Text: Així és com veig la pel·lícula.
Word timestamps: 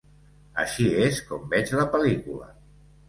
Així 0.63 0.87
és 1.07 1.21
com 1.29 1.45
veig 1.53 1.75
la 1.81 1.89
pel·lícula. 1.97 2.49